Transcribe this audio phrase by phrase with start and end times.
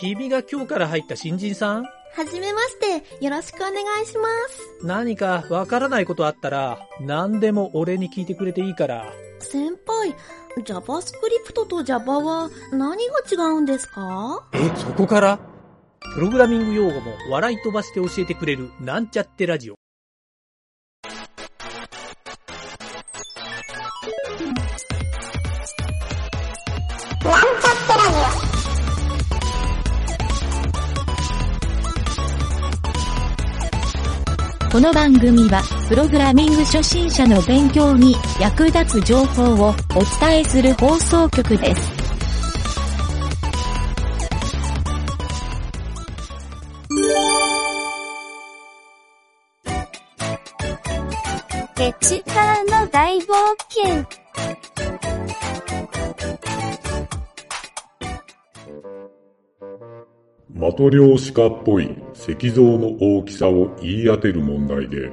[0.00, 1.82] 君が今日から入った新人さん？
[1.82, 1.90] は
[2.24, 3.72] じめまして、よろしくお願
[4.02, 4.86] いします。
[4.86, 9.12] 何かわからないことあったら、何でも俺に聞いてくれていいから。
[9.40, 10.16] 先輩、
[10.64, 14.48] JavaScript と Java は何が違うんですか？
[14.54, 15.38] え、そこから？
[16.14, 19.74] プログラミング用語も笑い飛ばして教えてくれるなんちゃってラジオ。
[34.70, 39.74] この番組は、プログラミング初心者の勉強に役立つ情報をお
[40.20, 41.90] 伝えする放送局です。
[51.80, 53.24] エチカーの大冒
[53.68, 54.29] 険。
[60.70, 65.10] マトリョーシカっぽい石像の大きさを言い当てる問題で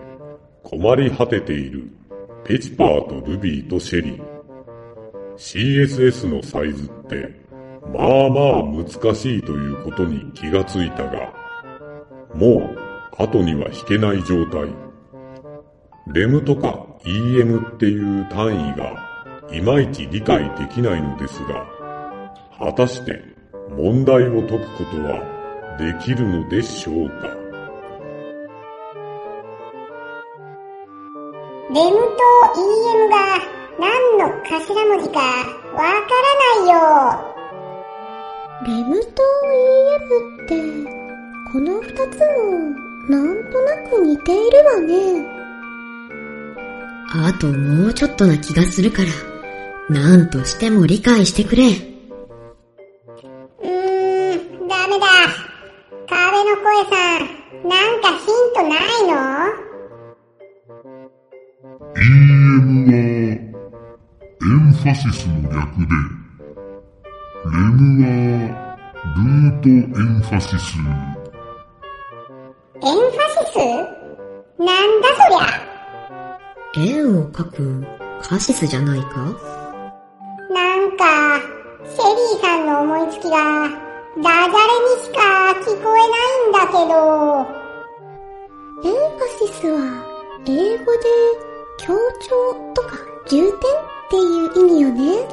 [0.62, 1.90] 困り果てている
[2.46, 4.24] ペチパーとルビーとシェリー。
[5.36, 7.42] CSS のサイズって
[7.92, 11.34] まあまあ難しいということに気がついたが、
[12.36, 14.68] もう後には引けない状態。
[16.14, 21.66] レムとか EM っていう単位がいまいち理解できないのですが、
[22.60, 23.24] 果たして
[23.76, 25.37] 問題を解くことは
[25.78, 27.28] できるのでしょうか？
[31.70, 32.00] レムと
[32.56, 33.16] EM が
[33.80, 36.76] 何の頭文字かわからないよ。
[38.66, 39.22] レムと
[39.54, 40.06] EM
[40.46, 40.52] って、
[41.52, 42.26] この二つも、
[43.10, 44.94] なんとなく似ているわね。
[47.14, 49.10] あともうちょっとな気がするから、
[49.90, 51.64] なんとしても理解してくれ。
[51.64, 55.06] うーん、ダメだ。
[55.90, 57.24] 壁の声さん、
[57.68, 59.14] なんかヒントないの
[61.96, 63.48] ？EM は、エ
[64.44, 65.92] ンファシスの略で、
[67.46, 68.06] レムは、
[69.16, 70.78] ルートエンファシス。
[72.76, 73.56] エンファシス？
[74.60, 75.42] なんだそりゃ？
[76.76, 77.56] 円を描く
[78.22, 79.16] カシスじゃないか？
[80.50, 81.04] なんか、
[81.86, 83.87] シェリーさんの思いつきが、
[84.24, 85.20] ダジャレにしか
[85.62, 86.96] 聞こえないんだけど。
[88.84, 89.78] エンファシスは、
[90.48, 91.04] 英語で、
[91.78, 92.30] 強調
[92.74, 93.60] とか重点っ
[94.10, 95.28] ていう意味よね。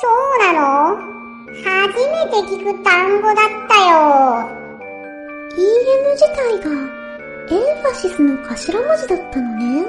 [0.00, 1.14] そうなの？
[1.64, 1.64] 初
[2.08, 3.36] めて聞く単語だっ
[3.68, 3.92] たよ。
[5.56, 6.68] EM 自体が、
[7.48, 9.86] エンファシスの頭文字だったのね。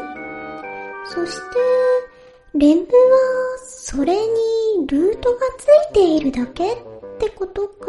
[1.06, 1.41] そして、
[2.53, 2.88] レムは、
[3.59, 6.78] それにルートがついているだけ
[7.16, 7.86] ってことか。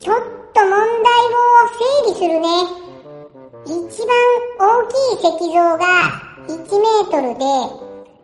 [0.00, 0.16] ちょっ
[0.52, 2.48] と問題を整理するね。
[3.66, 3.70] 一
[4.06, 4.10] 番
[4.58, 5.86] 大きい石像が
[6.48, 7.44] 1メートルで、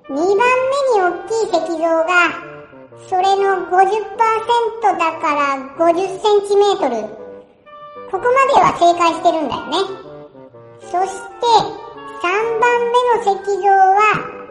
[0.09, 2.10] 2番目に大きい石像が、
[3.09, 3.78] それの50%
[4.82, 6.97] だから50センチメートル。
[8.10, 9.76] ここまでは正解してるんだよね。
[10.81, 11.47] そして、
[12.22, 14.00] 3番目の石像は、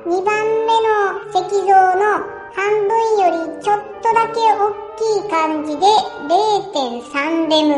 [0.06, 0.96] 2番目の
[1.34, 3.28] 石像の半分よ
[3.58, 5.82] りちょっとだけ大きい感じで
[6.24, 7.76] 0.3レム。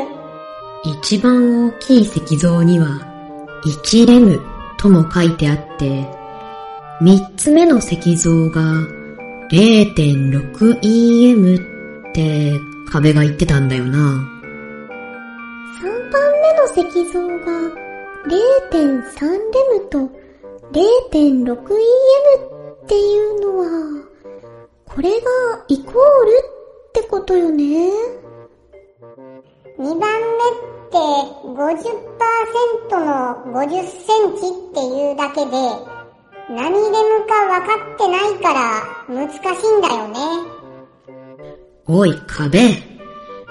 [0.83, 3.01] 一番大きい石像には、
[3.65, 4.39] 1レム
[4.77, 6.07] とも書いてあって、
[7.01, 8.61] 三つ目の石像が
[9.51, 12.53] 0.6EM って
[12.91, 13.97] 壁が言ってたんだよな。
[15.81, 17.35] 3番目の石像が
[18.27, 18.93] 0.3レ
[19.79, 20.07] ムと
[20.71, 21.57] 0.6EM っ
[22.85, 23.65] ていうのは、
[24.97, 25.27] これが
[25.67, 25.99] イコール
[26.89, 27.91] ってことよね
[29.77, 30.01] ？2番目っ
[30.89, 30.97] て
[31.45, 31.53] 50%
[33.05, 35.51] の50センチっていうだけで、
[36.49, 38.57] 何レムか分かってないから
[39.07, 40.17] 難しいんだよね。
[41.85, 42.57] おい壁、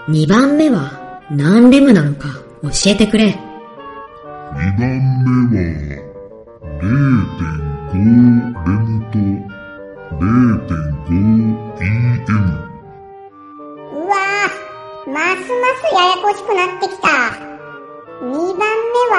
[0.09, 2.27] 2番目は何レムなのか
[2.63, 3.27] 教えてくれ。
[3.29, 3.39] 2
[4.81, 6.03] 番目は、
[6.83, 8.86] 0.5レム
[15.87, 17.09] ますますややこしくなってきた。
[18.23, 19.17] 2番目は、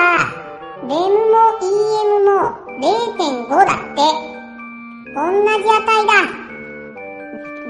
[0.84, 2.32] レムも EM も
[2.80, 4.02] 0.5だって。
[5.16, 6.12] 同じ値だ。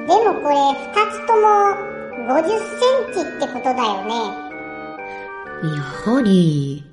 [0.08, 1.46] でもこれ2つとも
[2.28, 2.54] 50セ
[3.12, 4.14] ンチってことだよね。
[5.64, 5.70] や
[6.12, 6.84] はり、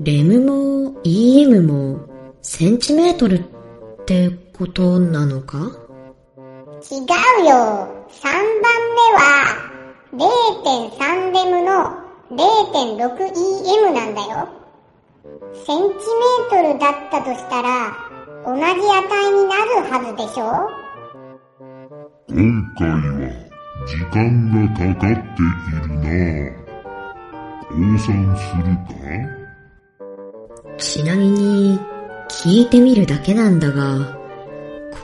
[0.00, 1.98] レムも EM も
[2.42, 3.42] センチメートルっ
[4.06, 5.58] てことなのか？
[5.58, 7.54] 違うよ。
[8.08, 9.67] 3番目は
[10.14, 11.92] 0.3レムの
[12.30, 14.48] 0.6EM なんだよ。
[15.66, 17.92] センチメートルだったとしたら、
[18.46, 20.42] 同じ値になるはずでしょ？
[22.28, 22.34] 今
[22.78, 22.94] 回は
[23.86, 24.16] 時間
[24.50, 25.46] がかかってい
[25.82, 26.06] るな
[27.70, 28.90] 降参するか
[30.78, 31.78] ちなみに、
[32.30, 34.16] 聞いてみるだけなんだが、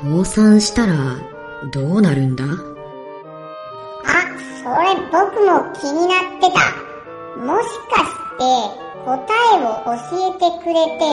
[0.02, 0.94] 降参したら
[1.72, 2.44] どうなるんだ？
[5.14, 6.58] 僕も気になってた。
[7.38, 8.42] もしかして
[9.04, 9.14] 答
[9.54, 11.06] えを教えてくれて、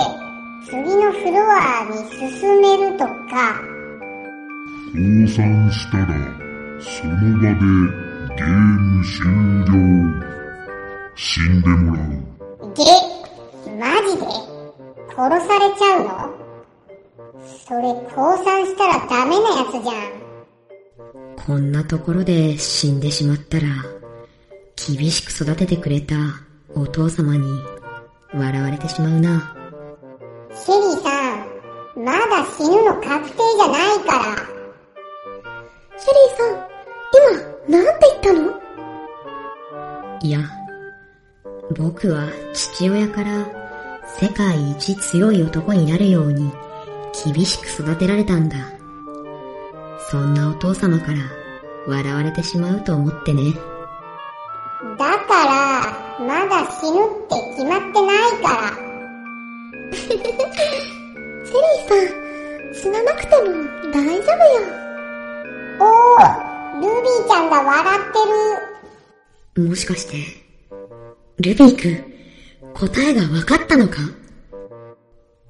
[0.65, 3.62] 次のフロアに進めるとか。
[4.95, 6.07] 降参したら、
[6.80, 7.53] その場で
[8.38, 9.19] ゲーム終
[9.69, 9.71] 了。
[11.13, 12.06] 死んでもらう。
[12.74, 12.83] げ、
[13.77, 14.25] マジで？
[15.15, 16.09] 殺されちゃうの？
[17.68, 20.20] それ降参したらダメなやつじゃん。
[21.45, 23.67] こんなところで死んでしまったら、
[24.75, 26.15] 厳しく育ててくれた
[26.75, 27.45] お父様に
[28.33, 29.55] 笑われてしまうな。
[30.53, 34.23] シェリーさん、まだ死ぬの確定じゃないから。
[35.97, 36.69] シェリーさん、
[37.67, 38.61] 今、なんて言ったの？
[40.21, 40.39] いや、
[41.75, 43.47] 僕は父親から
[44.19, 46.51] 世界一強い男になるように
[47.25, 48.57] 厳しく育てられたんだ。
[50.12, 51.19] そんなお父様から
[51.88, 53.54] 笑われてしまうと思ってね。
[54.98, 58.74] だから、まだ死ぬって決まってないから。
[59.96, 60.36] シェリー
[61.88, 63.48] さん、死ななくても
[63.94, 64.62] 大丈夫よ。
[65.80, 68.02] おー、ルビーちゃんが笑っ
[69.56, 69.69] てる。
[69.69, 70.18] もしかして、
[71.40, 72.04] ルビー君、
[72.74, 74.02] 答えが分かったのか？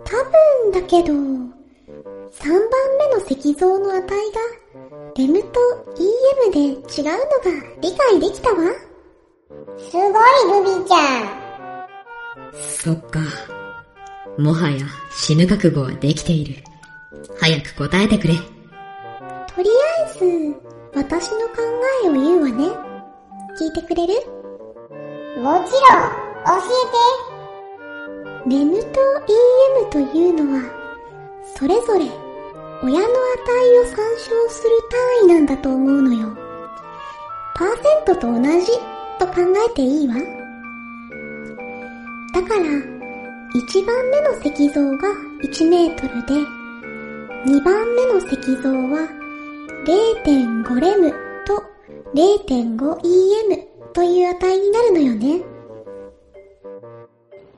[0.03, 1.40] 多分だけど、
[2.33, 2.59] 3番
[2.97, 4.39] 目の石像の値が、
[5.17, 5.59] レムと
[6.47, 7.19] EM で違うのが
[7.81, 8.57] 理解できたわ。
[9.77, 10.11] すごい、
[10.59, 11.29] ルビーちゃん。
[12.53, 13.19] そっか。
[14.37, 16.63] もはや死ぬ覚悟はできている。
[17.37, 18.35] 早く答えてくれ。
[18.35, 19.73] とりあ
[20.15, 20.55] えず、
[20.95, 21.57] 私の考
[22.05, 22.65] えを言うわね。
[23.59, 24.13] 聞いてくれる？
[25.41, 26.11] もちろん、
[26.45, 26.53] 教
[28.47, 29.01] レムと
[29.83, 30.80] EM というのは、
[31.55, 32.05] それぞれ
[32.83, 36.35] 親の値を参照する単位なんだと思うのよ。
[37.55, 38.67] パーセントと同じ
[39.19, 39.33] と考
[39.69, 40.15] えていいわ。
[42.33, 45.09] だから、1番目の石像が
[45.43, 46.33] 1メートルで、
[47.45, 48.29] 2番目の石
[48.63, 49.07] 像は
[49.85, 51.11] 0.5レム
[51.45, 51.61] と
[52.15, 55.43] 0.5EM という値になるのよね。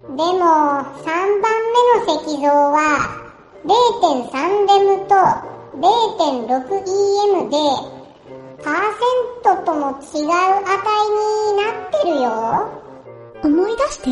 [0.09, 1.05] でも、3
[1.41, 3.22] 番目の石像は、
[3.65, 5.15] 0.3レムと
[5.77, 7.55] 0.6EM で、
[8.63, 12.27] パーセントとも違う値になってるよ。
[13.43, 14.09] 思い出して。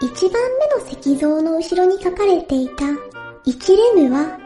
[0.00, 4.38] 1番目の石像の後ろに書かれていた1レムは、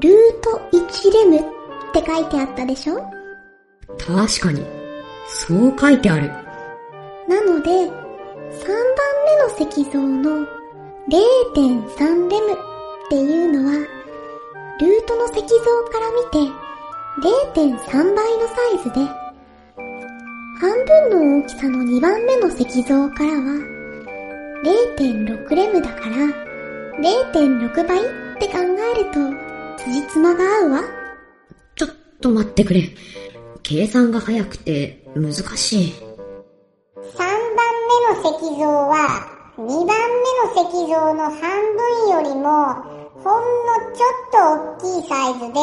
[0.00, 1.40] ルート1レムっ
[1.92, 2.96] て書いてあったでしょ？
[3.98, 4.64] 確かに、
[5.28, 6.28] そう書いてある。
[7.28, 7.92] なので、3番
[9.26, 10.46] 目の石像の
[11.08, 12.71] 0.3レム
[13.12, 16.50] っていうのは、ルートの石像から見て
[17.52, 19.00] 0.3倍のサイズで、
[20.58, 20.72] 半
[21.10, 23.42] 分の大きさの2番目の石像からは、
[24.64, 26.16] 0.6レムだから、
[27.02, 28.02] 0.6倍っ
[28.38, 28.60] て考
[28.96, 29.20] えると、
[29.84, 30.80] 辻褄が合うわ。
[31.76, 31.90] ちょっ
[32.22, 32.88] と待ってくれ。
[33.62, 35.92] 計算が早くて難しい。
[36.96, 37.28] 3番
[38.14, 39.28] 目の石像は、
[39.58, 41.40] 2番目の石像の半
[41.76, 42.91] 分よりも、
[43.24, 44.38] ほんのちょっと
[44.86, 45.60] 大きいサイズで、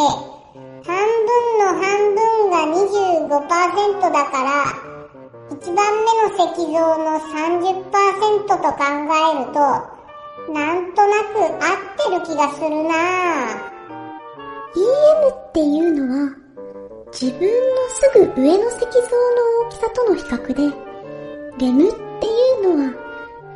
[0.86, 2.56] 半分の半分が
[3.28, 4.90] 25%だから、
[5.50, 9.60] 1番目の石像の30%と考えると、
[10.54, 13.80] なんとなく合ってる気がするなぁ。
[14.76, 16.36] EM っていうのは、
[17.12, 17.56] 自分の
[17.90, 18.90] すぐ上の石像の
[19.66, 20.64] 大きさとの比較で、
[21.58, 22.94] レムっていうのは、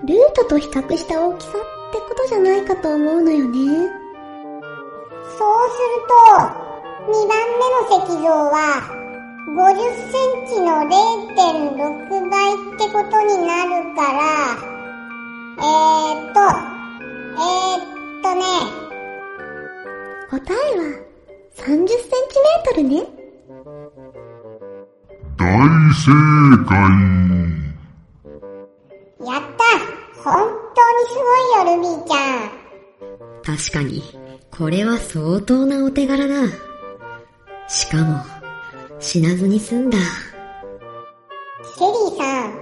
[0.06, 1.54] ルートと比較した大きさ
[1.94, 3.54] ってことじゃないかと思うのよね。
[5.38, 6.14] そうすると、
[7.06, 8.58] 2番目の石像は、
[9.46, 9.78] 50
[10.10, 14.18] センチの0.6倍ってことになるから、
[15.60, 16.40] えーっと、
[17.38, 17.86] えーっ
[18.24, 18.42] とね、
[20.32, 20.84] 答えは、
[21.58, 23.06] 30センチメートルね。
[25.38, 25.44] 大
[25.94, 26.10] 正
[26.66, 26.72] 解
[29.20, 29.93] やった
[30.24, 32.64] 本当にすごいよ、ルビーちゃん。
[33.44, 34.02] 確かに、
[34.58, 36.34] これは相当なお手柄だ。
[37.68, 38.20] しかも、
[39.00, 39.98] 死なずに済んだ。
[41.76, 42.54] シェリーさん、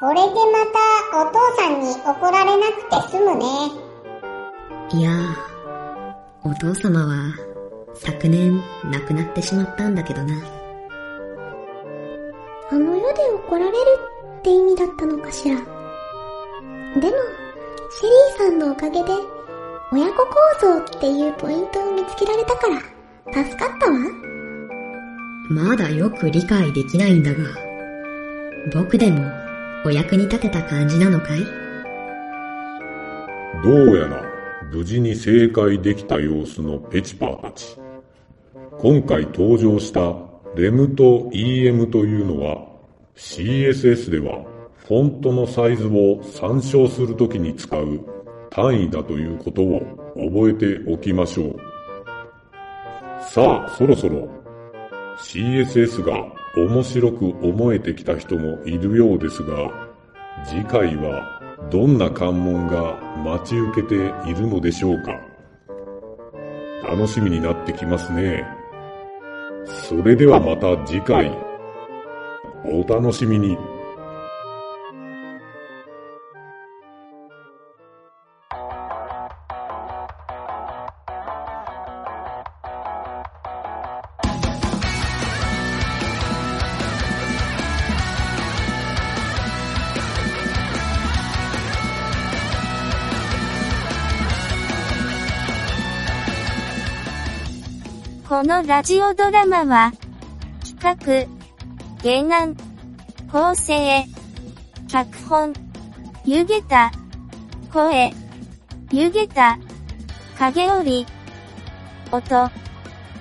[0.00, 3.44] これでまたお父さんに怒られなくて済むね。
[4.92, 7.34] いやー、お父様は
[7.94, 10.34] 昨年亡くなってしまったんだけどな。
[12.70, 13.76] あの世で怒られる
[14.38, 15.77] って意味だったのかしら。
[16.94, 17.16] でも、
[17.90, 19.10] シェリーさんのおかげで、
[19.92, 22.80] 親子構造っていうポイントを見つけられたから、
[23.44, 23.98] 助かったわ。
[25.50, 27.38] まだよく理解できないんだが、
[28.72, 29.20] 僕でも
[29.84, 31.40] お役に立てた感じなのかい？
[33.64, 34.22] どうやら
[34.72, 37.78] 無事に正解できた様子のペチパーたち。
[38.78, 40.14] 今回登場した
[40.54, 42.66] レムと EM というのは
[43.16, 44.44] CSS では
[44.88, 48.00] フォントのサイズを参照するときに使う
[48.48, 49.82] 単位だということを
[50.16, 51.56] 覚えておきましょう。
[53.20, 54.26] さあ、そろそろ
[55.18, 59.70] CSS が面白く思えてきた人もいるようですが、
[60.46, 65.20] 次回はどんな関門が待ち受けているのでしょうか
[66.90, 68.42] 楽しみになってきますね。
[69.66, 71.30] それではまた次回、
[72.64, 73.77] お楽しみに。
[98.28, 99.90] このラジオドラマは、
[100.62, 101.26] 企
[102.02, 102.54] 画、原案、
[103.32, 104.04] 構成、
[104.86, 105.54] 脚本、
[106.26, 106.92] 湯げた、
[107.72, 108.12] 声、
[108.92, 109.58] 湯げた、
[110.38, 111.06] 影織、
[112.12, 112.50] 音、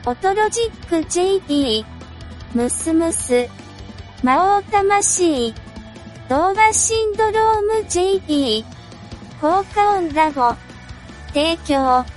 [0.06, 1.86] オトロジック JP、
[2.54, 3.48] ムスムス、
[4.24, 5.54] 魔王魂、
[6.28, 8.66] 動画シンドローム JP、
[9.40, 10.54] 効果音ラボ、
[11.34, 12.17] 提供、